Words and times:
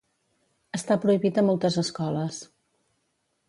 Està 0.77 0.97
prohibit 1.03 1.37
a 1.41 1.45
moltes 1.51 1.79
escoles. 1.85 2.41